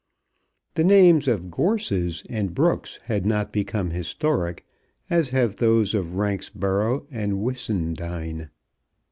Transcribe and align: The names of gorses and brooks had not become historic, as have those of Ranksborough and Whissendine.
The 0.73 0.83
names 0.83 1.27
of 1.27 1.51
gorses 1.51 2.23
and 2.27 2.55
brooks 2.55 2.97
had 3.03 3.23
not 3.23 3.53
become 3.53 3.91
historic, 3.91 4.65
as 5.11 5.29
have 5.29 5.57
those 5.57 5.93
of 5.93 6.15
Ranksborough 6.15 7.05
and 7.11 7.33
Whissendine. 7.33 8.49